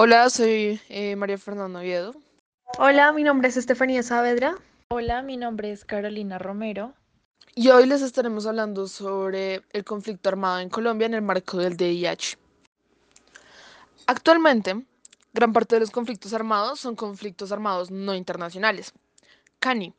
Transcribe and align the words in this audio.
Hola, 0.00 0.30
soy 0.30 0.80
eh, 0.90 1.16
María 1.16 1.38
Fernanda 1.38 1.80
Oviedo. 1.80 2.14
Hola, 2.78 3.10
mi 3.10 3.24
nombre 3.24 3.48
es 3.48 3.56
Estefanía 3.56 4.04
Saavedra. 4.04 4.54
Hola, 4.90 5.22
mi 5.22 5.36
nombre 5.36 5.72
es 5.72 5.84
Carolina 5.84 6.38
Romero. 6.38 6.94
Y 7.56 7.70
hoy 7.70 7.84
les 7.84 8.02
estaremos 8.02 8.46
hablando 8.46 8.86
sobre 8.86 9.64
el 9.72 9.82
conflicto 9.82 10.28
armado 10.28 10.60
en 10.60 10.68
Colombia 10.68 11.06
en 11.06 11.14
el 11.14 11.22
marco 11.22 11.56
del 11.56 11.76
DIH. 11.76 12.38
Actualmente, 14.06 14.86
gran 15.32 15.52
parte 15.52 15.74
de 15.74 15.80
los 15.80 15.90
conflictos 15.90 16.32
armados 16.32 16.78
son 16.78 16.94
conflictos 16.94 17.50
armados 17.50 17.90
no 17.90 18.14
internacionales, 18.14 18.92
CANI, 19.58 19.92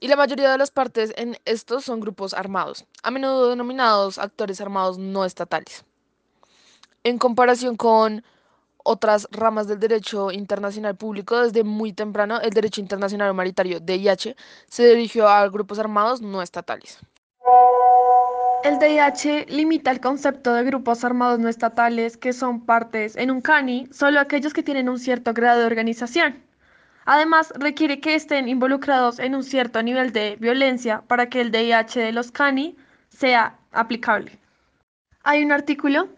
y 0.00 0.08
la 0.08 0.16
mayoría 0.16 0.50
de 0.50 0.58
las 0.58 0.72
partes 0.72 1.14
en 1.16 1.38
estos 1.44 1.84
son 1.84 2.00
grupos 2.00 2.34
armados, 2.34 2.84
a 3.04 3.12
menudo 3.12 3.50
denominados 3.50 4.18
actores 4.18 4.60
armados 4.60 4.98
no 4.98 5.24
estatales. 5.24 5.84
En 7.04 7.18
comparación 7.18 7.76
con 7.76 8.24
otras 8.86 9.28
ramas 9.32 9.66
del 9.66 9.80
derecho 9.80 10.30
internacional 10.30 10.96
público, 10.96 11.42
desde 11.42 11.64
muy 11.64 11.92
temprano 11.92 12.40
el 12.40 12.50
derecho 12.50 12.80
internacional 12.80 13.30
humanitario, 13.30 13.80
DIH, 13.80 14.36
se 14.68 14.86
dirigió 14.86 15.28
a 15.28 15.48
grupos 15.48 15.78
armados 15.78 16.22
no 16.22 16.40
estatales. 16.40 17.00
El 18.64 18.78
DIH 18.78 19.46
limita 19.48 19.90
el 19.90 20.00
concepto 20.00 20.52
de 20.54 20.64
grupos 20.64 21.04
armados 21.04 21.38
no 21.38 21.48
estatales 21.48 22.16
que 22.16 22.32
son 22.32 22.64
partes 22.64 23.16
en 23.16 23.30
un 23.30 23.40
CANI 23.40 23.88
solo 23.92 24.18
aquellos 24.18 24.52
que 24.52 24.62
tienen 24.62 24.88
un 24.88 24.98
cierto 24.98 25.32
grado 25.32 25.60
de 25.60 25.66
organización. 25.66 26.42
Además, 27.04 27.52
requiere 27.56 28.00
que 28.00 28.16
estén 28.16 28.48
involucrados 28.48 29.20
en 29.20 29.36
un 29.36 29.44
cierto 29.44 29.80
nivel 29.82 30.12
de 30.12 30.36
violencia 30.40 31.02
para 31.06 31.28
que 31.28 31.40
el 31.40 31.52
DIH 31.52 32.00
de 32.00 32.12
los 32.12 32.32
CANI 32.32 32.76
sea 33.08 33.56
aplicable. 33.70 34.38
Hay 35.22 35.44
un 35.44 35.52
artículo 35.52 36.08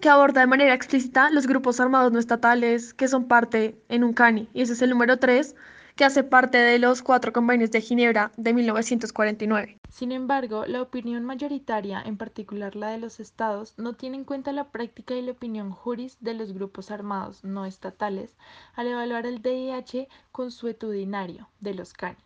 que 0.00 0.08
aborda 0.08 0.40
de 0.40 0.46
manera 0.46 0.74
explícita 0.74 1.30
los 1.30 1.46
grupos 1.46 1.80
armados 1.80 2.12
no 2.12 2.18
estatales 2.18 2.94
que 2.94 3.08
son 3.08 3.26
parte 3.26 3.78
en 3.88 4.04
un 4.04 4.12
CANI, 4.12 4.48
y 4.52 4.62
ese 4.62 4.74
es 4.74 4.82
el 4.82 4.90
número 4.90 5.18
3, 5.18 5.54
que 5.96 6.04
hace 6.04 6.24
parte 6.24 6.58
de 6.58 6.78
los 6.78 7.02
cuatro 7.02 7.32
convenios 7.32 7.70
de 7.70 7.80
Ginebra 7.80 8.32
de 8.36 8.52
1949. 8.52 9.78
Sin 9.88 10.10
embargo, 10.10 10.66
la 10.66 10.82
opinión 10.82 11.24
mayoritaria, 11.24 12.02
en 12.04 12.16
particular 12.16 12.74
la 12.74 12.88
de 12.88 12.98
los 12.98 13.20
estados, 13.20 13.74
no 13.78 13.92
tiene 13.92 14.16
en 14.16 14.24
cuenta 14.24 14.52
la 14.52 14.70
práctica 14.70 15.14
y 15.14 15.22
la 15.22 15.32
opinión 15.32 15.70
juris 15.70 16.16
de 16.20 16.34
los 16.34 16.52
grupos 16.52 16.90
armados 16.90 17.44
no 17.44 17.64
estatales 17.64 18.36
al 18.74 18.88
evaluar 18.88 19.26
el 19.26 19.40
DIH 19.40 20.08
consuetudinario 20.32 21.48
de 21.60 21.74
los 21.74 21.92
CANI. 21.92 22.18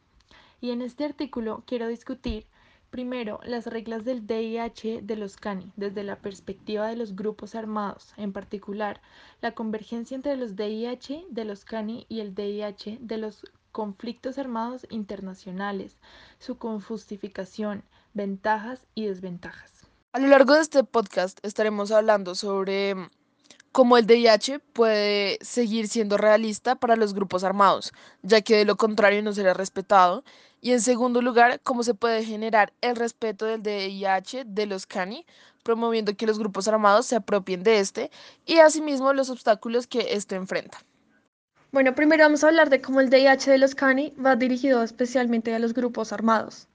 Y 0.61 0.71
en 0.71 0.81
este 0.81 1.05
artículo 1.05 1.63
quiero 1.67 1.89
discutir 1.89 2.47
Primero, 2.91 3.39
las 3.45 3.67
reglas 3.67 4.05
del 4.07 4.27
DIH 4.27 5.03
de 5.03 5.17
los 5.17 5.37
CANI, 5.37 5.73
desde 5.77 6.03
la 6.03 6.17
perspectiva 6.17 6.89
de 6.89 6.97
los 6.97 7.15
grupos 7.15 7.55
armados, 7.55 8.15
en 8.17 8.33
particular, 8.33 9.03
la 9.43 9.53
convergencia 9.53 10.15
entre 10.15 10.37
los 10.37 10.57
DIH 10.57 11.27
de 11.29 11.45
los 11.45 11.67
CANI 11.67 12.07
y 12.09 12.21
el 12.21 12.35
DIH 12.35 12.99
de 13.01 13.19
los 13.19 13.45
conflictos 13.73 14.39
armados 14.39 14.87
internacionales, 14.89 15.99
su 16.39 16.57
conjustificación, 16.57 17.85
ventajas 18.15 18.81
y 18.95 19.05
desventajas. 19.05 19.71
A 20.13 20.19
lo 20.19 20.29
largo 20.29 20.55
de 20.55 20.63
este 20.63 20.83
podcast 20.83 21.39
estaremos 21.45 21.93
hablando 21.93 22.35
sobre 22.35 22.97
cómo 23.71 23.99
el 23.99 24.07
DIH 24.07 24.61
puede 24.61 25.39
seguir 25.43 25.89
siendo 25.89 26.17
realista 26.17 26.75
para 26.75 26.97
los 26.97 27.13
grupos 27.13 27.45
armados, 27.45 27.93
ya 28.23 28.41
que 28.41 28.57
de 28.57 28.65
lo 28.65 28.77
contrario 28.77 29.23
no 29.23 29.35
será 29.35 29.53
respetado 29.53 30.25
y 30.61 30.73
en 30.73 30.81
segundo 30.81 31.23
lugar, 31.23 31.61
cómo 31.63 31.83
se 31.83 31.95
puede 31.95 32.25
generar 32.25 32.73
el 32.81 32.97
respeto 32.97 33.47
del 33.47 33.63
DIH 33.63 34.45
de 34.45 34.67
los 34.67 34.87
CANI, 34.87 35.25
promoviendo 35.63 36.17
que 36.17 36.27
los 36.27 36.39
grupos 36.39 36.69
armados 36.69 37.07
se 37.07 37.17
apropien 37.17 37.63
de 37.63 37.79
este 37.79 38.11
y 38.47 38.59
asimismo 38.59 39.13
los 39.13 39.31
obstáculos 39.31 39.87
que 39.87 40.15
esto 40.15 40.35
enfrenta. 40.35 40.79
Bueno, 41.71 41.95
primero 41.95 42.25
vamos 42.25 42.43
a 42.43 42.49
hablar 42.49 42.71
de 42.71 42.81
cómo 42.81 43.01
el 43.01 43.11
DIH 43.11 43.51
de 43.51 43.59
los 43.59 43.75
CANI 43.75 44.15
va 44.25 44.37
dirigido 44.37 44.83
especialmente 44.83 45.55
a 45.55 45.59
los 45.59 45.75
grupos 45.75 46.13
armados. 46.13 46.67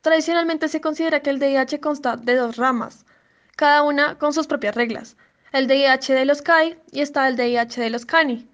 Tradicionalmente 0.00 0.68
se 0.68 0.80
considera 0.80 1.20
que 1.20 1.30
el 1.30 1.38
DIH 1.38 1.80
consta 1.80 2.16
de 2.16 2.34
dos 2.34 2.56
ramas, 2.56 3.06
cada 3.56 3.82
una 3.82 4.18
con 4.18 4.32
sus 4.32 4.46
propias 4.46 4.74
reglas. 4.74 5.16
El 5.52 5.68
DIH 5.68 6.12
de 6.12 6.24
los 6.24 6.42
CAI 6.42 6.76
y 6.90 7.00
está 7.00 7.28
el 7.28 7.36
DIH 7.36 7.80
de 7.80 7.90
los 7.90 8.04
CANI. 8.04 8.48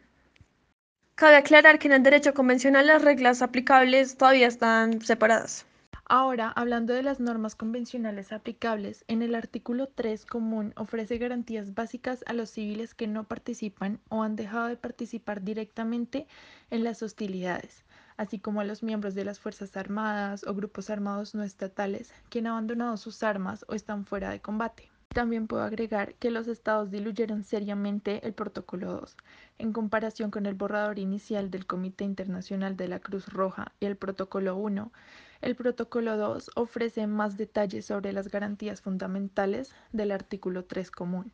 Cabe 1.20 1.36
aclarar 1.36 1.78
que 1.78 1.86
en 1.86 1.92
el 1.92 2.02
derecho 2.02 2.32
convencional 2.32 2.86
las 2.86 3.02
reglas 3.02 3.42
aplicables 3.42 4.16
todavía 4.16 4.46
están 4.46 5.02
separadas. 5.02 5.66
Ahora, 6.06 6.48
hablando 6.48 6.94
de 6.94 7.02
las 7.02 7.20
normas 7.20 7.54
convencionales 7.54 8.32
aplicables, 8.32 9.04
en 9.06 9.20
el 9.20 9.34
artículo 9.34 9.86
3 9.86 10.24
común 10.24 10.72
ofrece 10.76 11.18
garantías 11.18 11.74
básicas 11.74 12.24
a 12.26 12.32
los 12.32 12.48
civiles 12.48 12.94
que 12.94 13.06
no 13.06 13.24
participan 13.24 14.00
o 14.08 14.22
han 14.22 14.34
dejado 14.34 14.68
de 14.68 14.78
participar 14.78 15.42
directamente 15.42 16.26
en 16.70 16.84
las 16.84 17.02
hostilidades, 17.02 17.84
así 18.16 18.38
como 18.38 18.62
a 18.62 18.64
los 18.64 18.82
miembros 18.82 19.14
de 19.14 19.26
las 19.26 19.40
Fuerzas 19.40 19.76
Armadas 19.76 20.46
o 20.46 20.54
grupos 20.54 20.88
armados 20.88 21.34
no 21.34 21.42
estatales 21.42 22.14
que 22.30 22.38
han 22.38 22.46
abandonado 22.46 22.96
sus 22.96 23.22
armas 23.22 23.66
o 23.68 23.74
están 23.74 24.06
fuera 24.06 24.30
de 24.30 24.40
combate. 24.40 24.89
También 25.12 25.48
puedo 25.48 25.64
agregar 25.64 26.14
que 26.14 26.30
los 26.30 26.46
estados 26.46 26.92
diluyeron 26.92 27.42
seriamente 27.42 28.24
el 28.24 28.32
Protocolo 28.32 28.92
2 28.92 29.16
en 29.58 29.72
comparación 29.72 30.30
con 30.30 30.46
el 30.46 30.54
borrador 30.54 31.00
inicial 31.00 31.50
del 31.50 31.66
Comité 31.66 32.04
Internacional 32.04 32.76
de 32.76 32.86
la 32.86 33.00
Cruz 33.00 33.28
Roja 33.28 33.72
y 33.80 33.86
el 33.86 33.96
Protocolo 33.96 34.54
1. 34.54 34.92
El 35.40 35.56
Protocolo 35.56 36.16
2 36.16 36.52
ofrece 36.54 37.08
más 37.08 37.36
detalles 37.36 37.86
sobre 37.86 38.12
las 38.12 38.28
garantías 38.28 38.82
fundamentales 38.82 39.74
del 39.90 40.12
artículo 40.12 40.64
3 40.66 40.92
común 40.92 41.32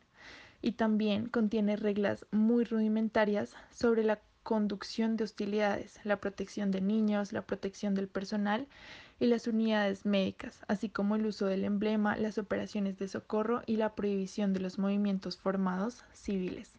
y 0.59 0.71
también 0.71 1.27
contiene 1.27 1.75
reglas 1.75 2.25
muy 2.31 2.63
rudimentarias 2.63 3.55
sobre 3.69 4.03
la 4.03 4.19
conducción 4.47 5.17
de 5.17 5.25
hostilidades, 5.25 5.99
la 6.05 6.21
protección 6.21 6.71
de 6.71 6.79
niños, 6.79 7.33
la 7.33 7.41
protección 7.41 7.95
del 7.95 8.07
personal 8.07 8.65
y 9.19 9.25
las 9.25 9.45
unidades 9.45 10.05
médicas, 10.05 10.61
así 10.69 10.87
como 10.87 11.17
el 11.17 11.25
uso 11.25 11.47
del 11.47 11.65
emblema, 11.65 12.15
las 12.15 12.37
operaciones 12.37 12.97
de 12.97 13.09
socorro 13.09 13.61
y 13.65 13.75
la 13.75 13.93
prohibición 13.93 14.53
de 14.53 14.61
los 14.61 14.79
movimientos 14.79 15.35
formados 15.35 16.05
civiles. 16.13 16.71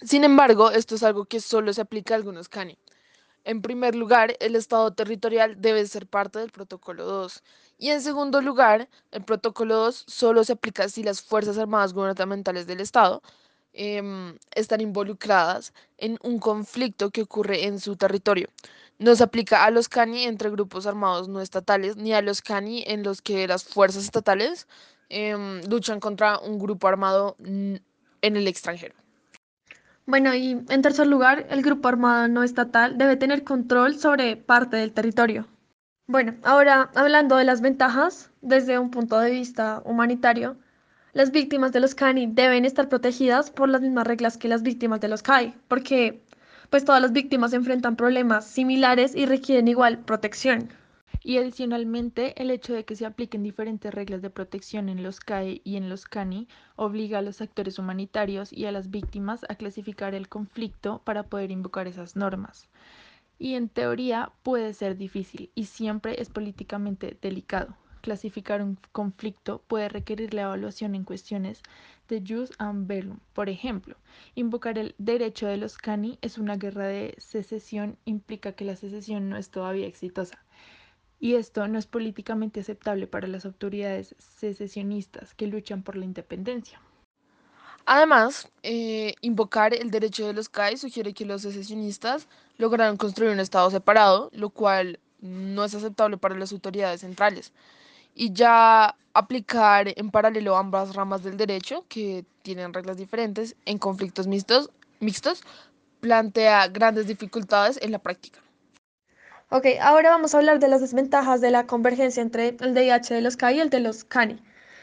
Sin 0.00 0.22
embargo, 0.22 0.70
esto 0.70 0.94
es 0.94 1.02
algo 1.02 1.24
que 1.24 1.40
solo 1.40 1.72
se 1.72 1.80
aplica 1.80 2.14
a 2.14 2.18
algunos 2.18 2.48
CANI. 2.48 2.78
En 3.42 3.62
primer 3.62 3.96
lugar, 3.96 4.36
el 4.38 4.54
Estado 4.54 4.92
territorial 4.92 5.60
debe 5.60 5.84
ser 5.88 6.06
parte 6.06 6.38
del 6.38 6.52
Protocolo 6.52 7.04
2. 7.04 7.42
Y 7.78 7.88
en 7.88 8.00
segundo 8.00 8.40
lugar, 8.40 8.88
el 9.10 9.24
Protocolo 9.24 9.74
2 9.74 10.04
solo 10.06 10.44
se 10.44 10.52
aplica 10.52 10.88
si 10.88 11.02
las 11.02 11.20
Fuerzas 11.20 11.58
Armadas 11.58 11.94
Gubernamentales 11.94 12.68
del 12.68 12.80
Estado 12.80 13.22
Em, 13.72 14.36
están 14.54 14.80
involucradas 14.80 15.72
en 15.98 16.18
un 16.22 16.38
conflicto 16.38 17.10
que 17.10 17.22
ocurre 17.22 17.66
en 17.66 17.78
su 17.78 17.96
territorio. 17.96 18.48
No 18.98 19.14
se 19.14 19.22
aplica 19.22 19.64
a 19.64 19.70
los 19.70 19.88
CANI 19.88 20.24
entre 20.24 20.50
grupos 20.50 20.86
armados 20.86 21.28
no 21.28 21.40
estatales, 21.40 21.96
ni 21.96 22.12
a 22.12 22.22
los 22.22 22.42
CANI 22.42 22.84
en 22.86 23.02
los 23.02 23.22
que 23.22 23.46
las 23.46 23.64
fuerzas 23.64 24.04
estatales 24.04 24.66
em, 25.10 25.62
luchan 25.68 26.00
contra 26.00 26.38
un 26.38 26.58
grupo 26.58 26.88
armado 26.88 27.36
en 27.38 27.80
el 28.36 28.48
extranjero. 28.48 28.94
Bueno, 30.06 30.34
y 30.34 30.52
en 30.68 30.82
tercer 30.82 31.06
lugar, 31.06 31.46
el 31.50 31.62
grupo 31.62 31.88
armado 31.88 32.28
no 32.28 32.42
estatal 32.42 32.96
debe 32.96 33.16
tener 33.16 33.44
control 33.44 33.98
sobre 33.98 34.36
parte 34.36 34.76
del 34.78 34.92
territorio. 34.92 35.46
Bueno, 36.06 36.34
ahora 36.42 36.90
hablando 36.94 37.36
de 37.36 37.44
las 37.44 37.60
ventajas 37.60 38.30
desde 38.40 38.78
un 38.78 38.90
punto 38.90 39.18
de 39.18 39.30
vista 39.30 39.82
humanitario, 39.84 40.56
las 41.18 41.32
víctimas 41.32 41.72
de 41.72 41.80
los 41.80 41.96
CANI 41.96 42.28
deben 42.28 42.64
estar 42.64 42.88
protegidas 42.88 43.50
por 43.50 43.68
las 43.68 43.80
mismas 43.80 44.06
reglas 44.06 44.38
que 44.38 44.46
las 44.46 44.62
víctimas 44.62 45.00
de 45.00 45.08
los 45.08 45.24
CAI, 45.24 45.52
porque 45.66 46.22
pues 46.70 46.84
todas 46.84 47.02
las 47.02 47.10
víctimas 47.10 47.52
enfrentan 47.54 47.96
problemas 47.96 48.46
similares 48.46 49.16
y 49.16 49.26
requieren 49.26 49.66
igual 49.66 49.98
protección. 49.98 50.68
Y 51.24 51.38
adicionalmente, 51.38 52.40
el 52.40 52.52
hecho 52.52 52.72
de 52.72 52.84
que 52.84 52.94
se 52.94 53.04
apliquen 53.04 53.42
diferentes 53.42 53.92
reglas 53.92 54.22
de 54.22 54.30
protección 54.30 54.88
en 54.88 55.02
los 55.02 55.18
CAI 55.18 55.60
y 55.64 55.74
en 55.74 55.88
los 55.88 56.04
CANI 56.04 56.46
obliga 56.76 57.18
a 57.18 57.22
los 57.22 57.40
actores 57.40 57.80
humanitarios 57.80 58.52
y 58.52 58.66
a 58.66 58.70
las 58.70 58.88
víctimas 58.92 59.44
a 59.48 59.56
clasificar 59.56 60.14
el 60.14 60.28
conflicto 60.28 61.02
para 61.04 61.24
poder 61.24 61.50
invocar 61.50 61.88
esas 61.88 62.14
normas. 62.14 62.68
Y 63.40 63.54
en 63.54 63.68
teoría 63.68 64.30
puede 64.44 64.72
ser 64.72 64.96
difícil 64.96 65.50
y 65.56 65.64
siempre 65.64 66.22
es 66.22 66.28
políticamente 66.28 67.18
delicado 67.20 67.74
clasificar 67.98 68.62
un 68.62 68.78
conflicto 68.92 69.62
puede 69.66 69.88
requerir 69.88 70.34
la 70.34 70.42
evaluación 70.42 70.94
en 70.94 71.04
cuestiones 71.04 71.62
de 72.08 72.22
jus 72.26 72.50
and 72.58 72.86
bellum. 72.86 73.18
Por 73.32 73.48
ejemplo, 73.48 73.96
invocar 74.34 74.78
el 74.78 74.94
derecho 74.98 75.46
de 75.46 75.56
los 75.56 75.76
cani 75.76 76.18
es 76.22 76.38
una 76.38 76.56
guerra 76.56 76.86
de 76.86 77.14
secesión, 77.18 77.98
implica 78.04 78.52
que 78.52 78.64
la 78.64 78.76
secesión 78.76 79.28
no 79.28 79.36
es 79.36 79.50
todavía 79.50 79.86
exitosa. 79.86 80.38
Y 81.20 81.34
esto 81.34 81.66
no 81.68 81.78
es 81.78 81.86
políticamente 81.86 82.60
aceptable 82.60 83.06
para 83.06 83.26
las 83.26 83.44
autoridades 83.44 84.14
secesionistas 84.18 85.34
que 85.34 85.48
luchan 85.48 85.82
por 85.82 85.96
la 85.96 86.04
independencia. 86.04 86.80
Además, 87.86 88.50
eh, 88.62 89.14
invocar 89.22 89.74
el 89.74 89.90
derecho 89.90 90.26
de 90.26 90.34
los 90.34 90.48
CAI 90.48 90.76
sugiere 90.76 91.14
que 91.14 91.24
los 91.24 91.42
secesionistas 91.42 92.28
lograron 92.58 92.96
construir 92.98 93.32
un 93.32 93.40
Estado 93.40 93.70
separado, 93.70 94.30
lo 94.32 94.50
cual 94.50 95.00
no 95.20 95.64
es 95.64 95.74
aceptable 95.74 96.18
para 96.18 96.36
las 96.36 96.52
autoridades 96.52 97.00
centrales 97.00 97.52
y 98.14 98.32
ya 98.32 98.96
aplicar 99.14 99.92
en 99.96 100.10
paralelo 100.10 100.56
ambas 100.56 100.94
ramas 100.94 101.22
del 101.22 101.36
derecho 101.36 101.84
que 101.88 102.24
tienen 102.42 102.72
reglas 102.72 102.96
diferentes 102.96 103.56
en 103.64 103.78
conflictos 103.78 104.26
mixtos 104.26 105.42
plantea 106.00 106.68
grandes 106.68 107.06
dificultades 107.06 107.78
en 107.82 107.92
la 107.92 107.98
práctica. 107.98 108.40
Ok, 109.50 109.66
ahora 109.80 110.10
vamos 110.10 110.34
a 110.34 110.38
hablar 110.38 110.58
de 110.58 110.68
las 110.68 110.82
desventajas 110.82 111.40
de 111.40 111.50
la 111.50 111.66
convergencia 111.66 112.20
entre 112.20 112.56
el 112.60 112.74
DIH 112.74 113.14
de 113.14 113.22
los 113.22 113.36
CAI 113.36 113.56
y 113.56 113.60
el 113.60 113.70
de 113.70 113.80
los 113.80 114.04
CANI. 114.04 114.38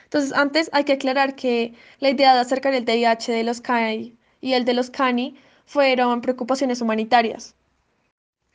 Entonces, 0.05 0.33
antes 0.33 0.69
hay 0.73 0.85
que 0.85 0.93
aclarar 0.93 1.35
que 1.35 1.73
la 1.99 2.09
idea 2.09 2.33
de 2.33 2.39
acercar 2.39 2.73
el 2.73 2.83
DIH 2.83 3.31
de 3.31 3.43
los 3.43 3.61
CAI 3.61 4.17
y 4.41 4.53
el 4.53 4.65
de 4.65 4.73
los 4.73 4.89
CANI 4.89 5.35
fueron 5.65 6.21
preocupaciones 6.21 6.81
humanitarias. 6.81 7.55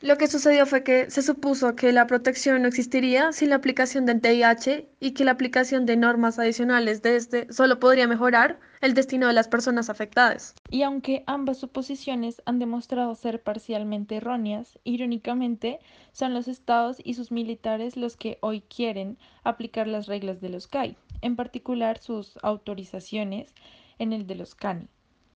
Lo 0.01 0.17
que 0.17 0.25
sucedió 0.25 0.65
fue 0.65 0.83
que 0.83 1.11
se 1.11 1.21
supuso 1.21 1.75
que 1.75 1.91
la 1.91 2.07
protección 2.07 2.63
no 2.63 2.67
existiría 2.67 3.31
sin 3.33 3.51
la 3.51 3.57
aplicación 3.57 4.07
del 4.07 4.19
DIH 4.19 4.87
y 4.99 5.11
que 5.11 5.23
la 5.23 5.29
aplicación 5.29 5.85
de 5.85 5.95
normas 5.95 6.39
adicionales 6.39 7.03
de 7.03 7.17
este 7.17 7.53
solo 7.53 7.79
podría 7.79 8.07
mejorar 8.07 8.59
el 8.81 8.95
destino 8.95 9.27
de 9.27 9.33
las 9.33 9.47
personas 9.47 9.91
afectadas. 9.91 10.55
Y 10.71 10.81
aunque 10.81 11.23
ambas 11.27 11.59
suposiciones 11.59 12.41
han 12.45 12.57
demostrado 12.57 13.13
ser 13.13 13.43
parcialmente 13.43 14.15
erróneas, 14.15 14.79
irónicamente 14.83 15.79
son 16.13 16.33
los 16.33 16.47
estados 16.47 16.97
y 17.03 17.13
sus 17.13 17.31
militares 17.31 17.95
los 17.95 18.17
que 18.17 18.39
hoy 18.41 18.61
quieren 18.61 19.19
aplicar 19.43 19.85
las 19.87 20.07
reglas 20.07 20.41
de 20.41 20.49
los 20.49 20.65
CAI, 20.65 20.97
en 21.21 21.35
particular 21.35 21.99
sus 21.99 22.39
autorizaciones 22.41 23.53
en 23.99 24.13
el 24.13 24.25
de 24.25 24.33
los 24.33 24.55
CANI. 24.55 24.87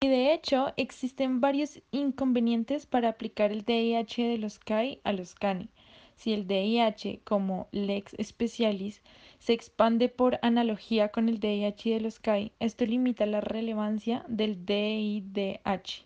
Y 0.03 0.09
de 0.09 0.33
hecho, 0.33 0.73
existen 0.75 1.39
varios 1.39 1.81
inconvenientes 1.91 2.85
para 2.85 3.07
aplicar 3.07 3.53
el 3.53 3.63
DIH 3.63 4.27
de 4.27 4.37
los 4.37 4.59
CAI 4.59 4.99
a 5.05 5.13
los 5.13 5.33
CANI. 5.33 5.69
Si 6.17 6.33
el 6.33 6.45
DIH, 6.45 7.21
como 7.23 7.69
lex 7.71 8.13
specialis, 8.21 9.01
se 9.39 9.53
expande 9.53 10.09
por 10.09 10.39
analogía 10.41 11.07
con 11.07 11.29
el 11.29 11.39
DIH 11.39 11.91
de 11.91 12.01
los 12.01 12.19
CAI, 12.19 12.51
esto 12.59 12.85
limita 12.85 13.25
la 13.25 13.39
relevancia 13.39 14.25
del 14.27 14.65
DIDH, 14.65 16.05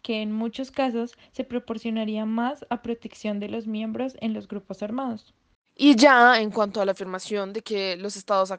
que 0.00 0.22
en 0.22 0.32
muchos 0.32 0.70
casos 0.70 1.12
se 1.32 1.44
proporcionaría 1.44 2.24
más 2.24 2.64
a 2.70 2.80
protección 2.80 3.40
de 3.40 3.50
los 3.50 3.66
miembros 3.66 4.16
en 4.22 4.32
los 4.32 4.48
grupos 4.48 4.82
armados. 4.82 5.34
Y 5.76 5.96
ya 5.96 6.40
en 6.40 6.50
cuanto 6.50 6.80
a 6.80 6.84
la 6.84 6.92
afirmación 6.92 7.52
de 7.52 7.62
que 7.62 7.96
los 7.96 8.16
estados, 8.16 8.52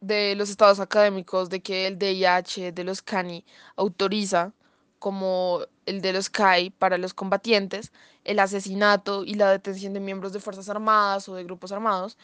de 0.00 0.34
los 0.36 0.48
estados 0.48 0.78
académicos 0.78 1.50
de 1.50 1.60
que 1.60 1.88
el 1.88 1.98
DIH 1.98 2.72
de 2.72 2.84
los 2.84 3.02
CANI 3.02 3.44
autoriza, 3.76 4.52
como 5.00 5.60
el 5.86 6.00
de 6.00 6.12
los 6.12 6.30
CAI 6.30 6.70
para 6.70 6.98
los 6.98 7.14
combatientes, 7.14 7.92
el 8.24 8.38
asesinato 8.38 9.24
y 9.24 9.34
la 9.34 9.50
detención 9.50 9.92
de 9.92 10.00
miembros 10.00 10.32
de 10.32 10.38
Fuerzas 10.38 10.68
Armadas 10.68 11.28
o 11.28 11.34
de 11.34 11.42
grupos 11.42 11.72
armados, 11.72 12.16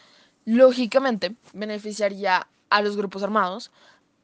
lógicamente 0.44 1.34
beneficiaría 1.52 2.46
a 2.70 2.82
los 2.82 2.96
grupos 2.96 3.25
armados, 3.25 3.73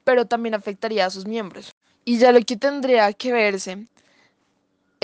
pero 0.04 0.26
también 0.26 0.54
afectaría 0.54 1.06
a 1.06 1.10
sus 1.10 1.26
miembros. 1.26 1.74
Y 2.04 2.18
ya 2.18 2.30
lo 2.30 2.40
que 2.42 2.56
tendría 2.56 3.12
que 3.14 3.32
verse 3.32 3.88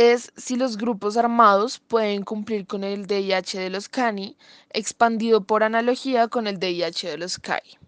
es 0.01 0.33
si 0.35 0.57
los 0.57 0.79
grupos 0.79 1.19
armados 1.19 1.79
pueden 1.79 2.23
cumplir 2.23 2.67
con 2.67 2.85
el 2.85 3.07
DIH 3.07 3.59
de 3.59 3.69
los 3.69 3.91
CANI, 3.91 4.35
expandido 4.71 5.45
por 5.45 5.63
analogía 5.63 6.27
con 6.29 6.47
el 6.47 6.59
DIH 6.59 7.11
de 7.11 7.19
los 7.19 7.39
CAI. 7.39 7.79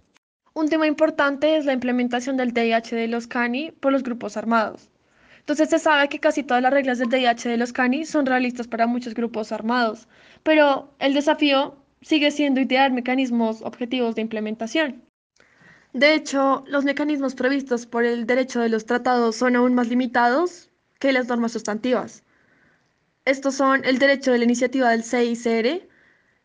Un 0.53 0.69
tema 0.69 0.87
importante 0.87 1.57
es 1.57 1.65
la 1.65 1.73
implementación 1.73 2.37
del 2.37 2.53
DIH 2.53 2.97
de 2.97 3.09
los 3.09 3.27
CANI 3.27 3.71
por 3.71 3.93
los 3.93 4.03
grupos 4.03 4.37
armados. 4.37 4.91
Entonces 5.39 5.71
se 5.71 5.79
sabe 5.79 6.11
que 6.11 6.21
casi 6.21 6.43
todas 6.43 6.63
las 6.63 6.75
reglas 6.75 6.99
del 6.99 7.09
DIH 7.09 7.49
de 7.49 7.57
los 7.57 7.73
CANI 7.73 8.05
son 8.05 8.27
realistas 8.27 8.69
para 8.69 8.87
muchos 8.87 9.15
grupos 9.15 9.51
armados, 9.51 10.07
pero 10.43 10.93
el 10.99 11.15
desafío 11.15 11.79
sigue 12.03 12.31
siendo 12.31 12.61
idear 12.61 12.93
mecanismos 12.93 13.63
objetivos 13.63 14.17
de 14.17 14.21
implementación. 14.21 15.03
De 15.95 16.13
hecho, 16.13 16.63
los 16.67 16.85
mecanismos 16.85 17.35
previstos 17.35 17.87
por 17.87 18.05
el 18.05 18.27
derecho 18.27 18.61
de 18.61 18.69
los 18.69 18.85
tratados 18.85 19.37
son 19.37 19.57
aún 19.57 19.75
más 19.75 19.89
limitados 19.89 20.69
que 21.03 21.13
las 21.13 21.27
normas 21.27 21.51
sustantivas. 21.51 22.23
Estos 23.25 23.57
son 23.57 23.85
el 23.85 23.99
derecho 23.99 24.31
de 24.31 24.39
la 24.39 24.45
iniciativa 24.45 24.89
del 24.91 25.03
CICR, 25.03 25.89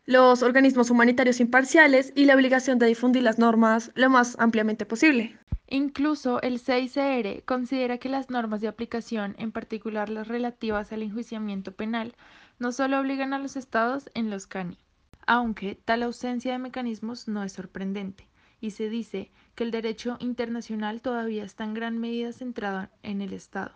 los 0.06 0.42
organismos 0.42 0.90
humanitarios 0.90 1.40
imparciales 1.40 2.12
y 2.16 2.26
la 2.26 2.34
obligación 2.34 2.80
de 2.80 2.88
difundir 2.88 3.22
las 3.22 3.38
normas 3.38 3.92
lo 3.94 4.10
más 4.10 4.36
ampliamente 4.40 4.88
posible. 4.88 5.38
Incluso 5.68 6.42
el 6.42 6.60
CICR 6.60 7.44
considera 7.46 8.00
que 8.00 8.10
las 8.10 8.32
normas 8.32 8.62
de 8.62 8.68
aplicación, 8.68 9.36
en 9.38 9.52
particular 9.52 10.10
las 10.10 10.28
relativas 10.28 10.92
al 10.92 11.04
enjuiciamiento 11.04 11.74
penal, 11.74 12.16
no 12.58 12.72
solo 12.72 13.00
obligan 13.00 13.36
a 13.36 13.40
los 13.40 13.58
estados 13.58 14.10
en 14.16 14.32
los 14.32 14.48
CANI, 14.48 14.80
aunque 15.28 15.76
tal 15.76 16.02
ausencia 16.02 16.54
de 16.54 16.58
mecanismos 16.58 17.28
no 17.28 17.44
es 17.44 17.54
sorprendente, 17.54 18.28
y 18.60 18.72
se 18.72 18.90
dice 18.90 19.30
que 19.54 19.66
el 19.66 19.70
derecho 19.70 20.18
internacional 20.20 21.02
todavía 21.02 21.44
está 21.44 21.64
en 21.64 21.76
gran 21.76 22.00
medida 22.00 22.34
centrado 22.34 22.90
en 23.04 23.22
el 23.22 23.34
Estado 23.34 23.72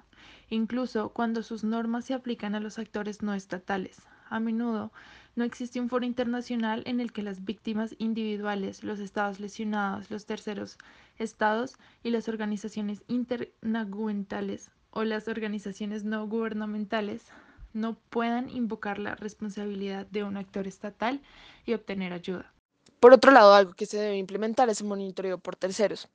incluso 0.50 1.09
cuando 1.09 1.44
sus 1.44 1.63
normas 1.63 2.06
se 2.06 2.13
aplican 2.13 2.56
a 2.56 2.59
los 2.59 2.79
actores 2.79 3.21
no 3.21 3.33
estatales. 3.33 4.01
A 4.29 4.39
menudo 4.39 4.91
no 5.35 5.44
existe 5.44 5.79
un 5.79 5.89
foro 5.89 6.06
internacional 6.06 6.83
en 6.85 7.00
el 7.00 7.12
que 7.12 7.23
las 7.23 7.44
víctimas 7.45 7.95
individuales, 7.97 8.83
los 8.83 9.00
estados 9.00 9.39
lesionados, 9.39 10.12
los 10.12 10.25
terceros 10.25 10.77
estados 11.18 11.75
y 12.03 12.12
las 12.12 12.27
organizaciones 12.27 13.03
internagumentales 13.07 14.69
o 14.91 15.03
las 15.03 15.27
organizaciones 15.27 16.03
no 16.03 16.27
gubernamentales 16.27 17.25
no 17.73 17.95
puedan 18.09 18.50
invocar 18.50 19.00
la 19.00 19.15
responsabilidad 19.15 20.06
de 20.07 20.23
un 20.23 20.38
actor 20.38 20.68
estatal 20.68 21.21
y 21.65 21.73
obtener 21.73 22.12
ayuda. 22.12 22.51
Por 23.00 23.13
otro 23.13 23.31
lado, 23.31 23.53
algo 23.53 23.73
que 23.73 23.85
se 23.85 23.97
debe 23.97 24.18
implementar 24.18 24.69
es 24.69 24.81
el 24.81 24.88
monitoreo 24.88 25.38
por 25.39 25.56
terceros 25.56 26.07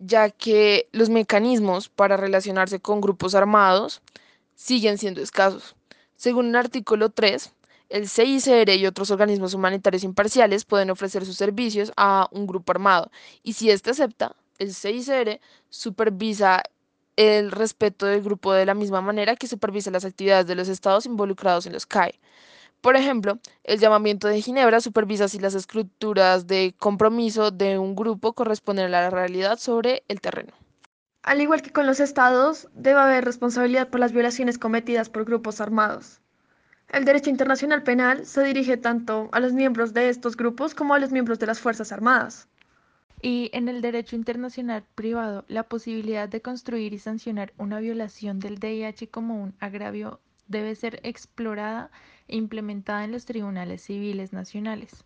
ya 0.00 0.30
que 0.30 0.88
los 0.92 1.10
mecanismos 1.10 1.88
para 1.88 2.16
relacionarse 2.16 2.80
con 2.80 3.00
grupos 3.00 3.34
armados 3.34 4.02
siguen 4.54 4.98
siendo 4.98 5.20
escasos. 5.20 5.76
Según 6.16 6.48
el 6.48 6.56
artículo 6.56 7.10
3, 7.10 7.52
el 7.90 8.08
CICR 8.08 8.70
y 8.70 8.86
otros 8.86 9.10
organismos 9.10 9.54
humanitarios 9.54 10.02
imparciales 10.04 10.64
pueden 10.64 10.90
ofrecer 10.90 11.24
sus 11.24 11.36
servicios 11.36 11.92
a 11.96 12.28
un 12.32 12.46
grupo 12.46 12.72
armado 12.72 13.10
y 13.42 13.52
si 13.52 13.70
éste 13.70 13.90
acepta, 13.90 14.34
el 14.58 14.74
CICR 14.74 15.40
supervisa 15.68 16.62
el 17.16 17.50
respeto 17.50 18.06
del 18.06 18.22
grupo 18.22 18.52
de 18.52 18.64
la 18.66 18.74
misma 18.74 19.00
manera 19.00 19.36
que 19.36 19.46
supervisa 19.46 19.90
las 19.90 20.04
actividades 20.04 20.46
de 20.46 20.54
los 20.54 20.68
estados 20.68 21.04
involucrados 21.06 21.66
en 21.66 21.74
los 21.74 21.86
CAE. 21.86 22.18
Por 22.80 22.96
ejemplo, 22.96 23.38
el 23.64 23.78
llamamiento 23.78 24.26
de 24.26 24.40
Ginebra 24.40 24.80
supervisa 24.80 25.28
si 25.28 25.38
las 25.38 25.54
estructuras 25.54 26.46
de 26.46 26.74
compromiso 26.78 27.50
de 27.50 27.78
un 27.78 27.94
grupo 27.94 28.32
corresponden 28.32 28.86
a 28.86 28.88
la 28.88 29.10
realidad 29.10 29.58
sobre 29.58 30.02
el 30.08 30.20
terreno. 30.20 30.54
Al 31.22 31.42
igual 31.42 31.60
que 31.60 31.72
con 31.72 31.86
los 31.86 32.00
estados, 32.00 32.68
debe 32.72 32.98
haber 32.98 33.26
responsabilidad 33.26 33.88
por 33.90 34.00
las 34.00 34.12
violaciones 34.12 34.56
cometidas 34.56 35.10
por 35.10 35.26
grupos 35.26 35.60
armados. 35.60 36.20
El 36.88 37.04
derecho 37.04 37.28
internacional 37.28 37.82
penal 37.82 38.24
se 38.24 38.42
dirige 38.42 38.78
tanto 38.78 39.28
a 39.32 39.40
los 39.40 39.52
miembros 39.52 39.92
de 39.92 40.08
estos 40.08 40.36
grupos 40.36 40.74
como 40.74 40.94
a 40.94 40.98
los 40.98 41.12
miembros 41.12 41.38
de 41.38 41.46
las 41.46 41.60
Fuerzas 41.60 41.92
Armadas. 41.92 42.48
Y 43.20 43.50
en 43.52 43.68
el 43.68 43.82
derecho 43.82 44.16
internacional 44.16 44.82
privado, 44.94 45.44
la 45.46 45.64
posibilidad 45.64 46.28
de 46.28 46.40
construir 46.40 46.94
y 46.94 46.98
sancionar 46.98 47.52
una 47.58 47.78
violación 47.78 48.40
del 48.40 48.58
DIH 48.58 49.10
como 49.10 49.40
un 49.40 49.54
agravio 49.60 50.20
debe 50.50 50.74
ser 50.74 51.00
explorada 51.04 51.90
e 52.28 52.36
implementada 52.36 53.04
en 53.04 53.12
los 53.12 53.24
tribunales 53.24 53.82
civiles 53.82 54.32
nacionales. 54.32 55.04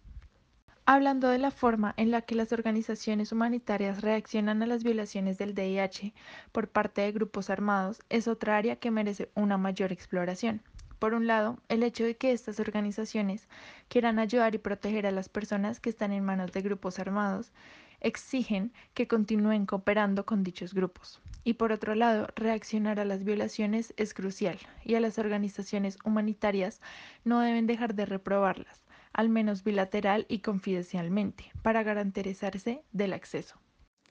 Hablando 0.86 1.28
de 1.28 1.38
la 1.38 1.50
forma 1.50 1.94
en 1.96 2.10
la 2.10 2.22
que 2.22 2.34
las 2.34 2.52
organizaciones 2.52 3.32
humanitarias 3.32 4.02
reaccionan 4.02 4.62
a 4.62 4.66
las 4.66 4.84
violaciones 4.84 5.38
del 5.38 5.54
DIH 5.54 6.12
por 6.52 6.68
parte 6.68 7.00
de 7.00 7.12
grupos 7.12 7.48
armados, 7.48 8.02
es 8.10 8.28
otra 8.28 8.56
área 8.56 8.76
que 8.76 8.90
merece 8.90 9.30
una 9.34 9.56
mayor 9.56 9.92
exploración. 9.92 10.60
Por 10.98 11.14
un 11.14 11.26
lado, 11.26 11.58
el 11.68 11.82
hecho 11.82 12.04
de 12.04 12.16
que 12.16 12.32
estas 12.32 12.60
organizaciones 12.60 13.48
quieran 13.88 14.18
ayudar 14.18 14.54
y 14.54 14.58
proteger 14.58 15.06
a 15.06 15.10
las 15.10 15.28
personas 15.28 15.80
que 15.80 15.90
están 15.90 16.12
en 16.12 16.24
manos 16.24 16.52
de 16.52 16.62
grupos 16.62 16.98
armados 16.98 17.52
exigen 18.00 18.72
que 18.92 19.08
continúen 19.08 19.66
cooperando 19.66 20.26
con 20.26 20.42
dichos 20.42 20.74
grupos. 20.74 21.20
Y 21.44 21.54
por 21.54 21.72
otro 21.72 21.94
lado, 21.94 22.28
reaccionar 22.34 22.98
a 22.98 23.04
las 23.04 23.22
violaciones 23.22 23.92
es 23.98 24.14
crucial 24.14 24.58
y 24.82 24.94
a 24.94 25.00
las 25.00 25.18
organizaciones 25.18 25.98
humanitarias 26.02 26.80
no 27.22 27.40
deben 27.40 27.66
dejar 27.66 27.94
de 27.94 28.06
reprobarlas, 28.06 28.82
al 29.12 29.28
menos 29.28 29.62
bilateral 29.62 30.24
y 30.28 30.38
confidencialmente, 30.38 31.52
para 31.62 31.82
garantizarse 31.82 32.82
del 32.92 33.12
acceso. 33.12 33.56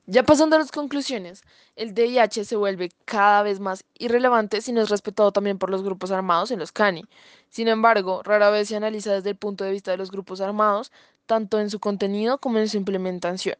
Ya 0.06 0.24
pasando 0.24 0.58
a 0.58 0.60
las 0.60 0.72
conclusiones, 0.72 1.44
el 1.78 1.94
DIH 1.94 2.44
se 2.44 2.58
vuelve 2.58 2.90
cada 3.06 3.42
vez 3.42 3.62
más 3.62 3.86
irrelevante 3.98 4.62
si 4.62 4.74
no 4.74 4.82
es 4.82 4.90
respetado 4.90 5.32
también 5.32 5.58
por 5.58 5.70
los 5.70 5.82
grupos 5.82 6.12
armados 6.12 6.52
en 6.52 6.60
los 6.60 6.74
CANI. 6.74 7.06
Sin 7.48 7.70
embargo, 7.70 8.22
rara 8.22 8.50
vez 8.50 8.68
se 8.68 8.76
analiza 8.76 9.14
desde 9.14 9.30
el 9.30 9.38
punto 9.38 9.64
de 9.64 9.72
vista 9.72 9.92
de 9.92 9.98
los 9.98 10.12
grupos 10.12 10.42
armados, 10.42 10.92
tanto 11.26 11.60
en 11.60 11.70
su 11.70 11.80
contenido 11.80 12.38
como 12.38 12.60
en 12.60 12.68
su 12.68 12.76
implementación. 12.76 13.56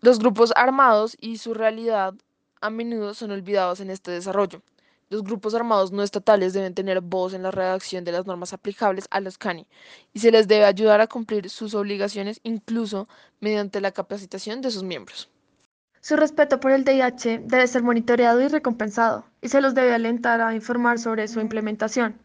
Los 0.00 0.18
grupos 0.18 0.54
armados 0.56 1.14
y 1.20 1.36
su 1.36 1.52
realidad 1.52 2.14
a 2.60 2.70
menudo 2.70 3.14
son 3.14 3.30
olvidados 3.30 3.80
en 3.80 3.90
este 3.90 4.10
desarrollo. 4.10 4.62
Los 5.08 5.24
grupos 5.24 5.54
armados 5.54 5.90
no 5.90 6.02
estatales 6.02 6.52
deben 6.52 6.74
tener 6.74 7.00
voz 7.00 7.34
en 7.34 7.42
la 7.42 7.50
redacción 7.50 8.04
de 8.04 8.12
las 8.12 8.26
normas 8.26 8.52
aplicables 8.52 9.06
a 9.10 9.20
los 9.20 9.38
CANI 9.38 9.66
y 10.12 10.20
se 10.20 10.30
les 10.30 10.46
debe 10.46 10.64
ayudar 10.64 11.00
a 11.00 11.08
cumplir 11.08 11.50
sus 11.50 11.74
obligaciones 11.74 12.40
incluso 12.44 13.08
mediante 13.40 13.80
la 13.80 13.90
capacitación 13.90 14.60
de 14.60 14.70
sus 14.70 14.84
miembros. 14.84 15.28
Su 16.00 16.16
respeto 16.16 16.60
por 16.60 16.70
el 16.70 16.84
DIH 16.84 17.40
debe 17.44 17.66
ser 17.66 17.82
monitoreado 17.82 18.40
y 18.40 18.48
recompensado. 18.48 19.24
y 19.42 19.48
se 19.48 19.60
los 19.60 19.74
debe 19.74 19.94
alentar 19.94 20.40
a 20.40 20.54
informar 20.54 20.98
sobre 20.98 21.26
su 21.28 21.40
implementación. 21.40 22.20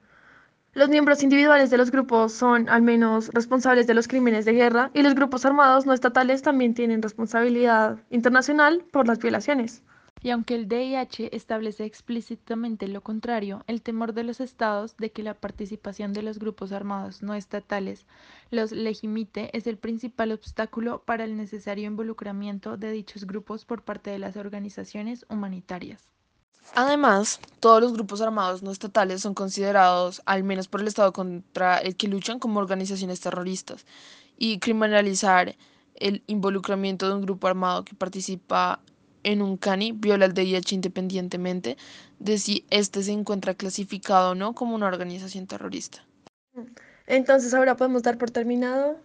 Los 0.74 0.89
miembros 0.89 1.24
individuales 1.24 1.70
de 1.70 1.77
los 1.77 1.89
grupos 1.89 2.34
son 2.34 2.70
al 2.70 2.82
menos 2.82 3.30
responsables 3.34 3.88
de 3.88 3.94
los 3.94 4.08
crímenes 4.08 4.46
de 4.46 4.54
guerra 4.54 4.92
y 4.94 5.01
los 5.01 5.15
grupos 5.15 5.46
armados 5.46 5.86
no 5.86 5.94
estatales 5.94 6.42
también 6.42 6.74
tienen 6.74 7.01
responsabilidad 7.01 7.98
internacional 8.10 8.84
por 8.92 9.08
las 9.08 9.20
violaciones. 9.20 9.82
Y 10.25 10.32
aunque 10.32 10.55
el 10.55 10.67
DIH 10.67 11.36
establece 11.36 11.86
explícitamente 11.86 12.88
lo 12.88 13.01
contrario, 13.01 13.63
el 13.67 13.84
temor 13.84 14.13
de 14.13 14.24
los 14.24 14.39
estados 14.41 14.98
de 14.98 15.12
que 15.12 15.22
la 15.22 15.36
participación 15.36 16.13
de 16.13 16.24
los 16.24 16.39
grupos 16.39 16.72
armados 16.72 17.22
no 17.22 17.36
estatales 17.36 18.08
los 18.50 18.72
legimite 18.72 19.55
es 19.55 19.67
el 19.67 19.77
principal 19.77 20.32
obstáculo 20.32 21.03
para 21.05 21.25
el 21.25 21.38
necesario 21.38 21.86
involucramiento 21.86 22.75
de 22.75 22.89
dichos 22.89 23.25
grupos 23.27 23.65
por 23.65 23.84
parte 23.84 24.10
de 24.10 24.17
las 24.17 24.36
organizaciones 24.36 25.27
humanitarias. 25.29 26.01
Además, 26.74 27.39
todos 27.60 27.79
los 27.79 27.94
grupos 27.94 28.20
armados 28.20 28.63
no 28.63 28.72
estatales 28.72 29.22
son 29.22 29.36
considerados, 29.36 30.24
al 30.25 30.44
menos 30.44 30.67
por 30.67 30.82
el 30.82 30.88
Estado 30.88 31.13
contra 31.13 31.77
el 31.77 31.96
que 31.96 32.08
luchan, 32.08 32.39
como 32.39 32.60
organizaciones 32.60 33.22
terroristas, 33.22 33.86
y 34.39 34.58
criminalizar 34.58 35.55
el 35.94 36.24
involucramiento 36.25 37.08
de 37.08 37.13
un 37.13 37.22
grupo 37.22 37.46
armado 37.46 37.86
que 37.86 37.94
participa 37.94 38.82
en 39.25 39.41
un 39.41 39.58
CANI 39.58 39.91
viola 39.91 40.25
el 40.25 40.34
DIH 40.34 40.75
independientemente 40.75 41.77
de 42.20 42.38
si 42.38 42.65
éste 42.70 43.03
se 43.03 43.12
encuentra 43.12 43.55
clasificado 43.55 44.32
o 44.32 44.36
no 44.36 44.53
como 44.53 44.75
una 44.75 44.88
organización 44.88 45.48
terrorista. 45.48 46.05
Entonces 47.08 47.53
ahora 47.53 47.75
podemos 47.75 48.03
dar 48.03 48.17
por 48.17 48.32
terminado 48.32 48.98